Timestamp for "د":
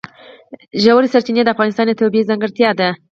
1.43-1.49